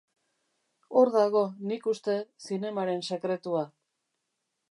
Hor 1.01 1.11
dago, 1.15 1.43
nik 1.73 1.85
uste, 1.93 2.17
zinemaren 2.47 3.07
sekretua. 3.11 3.65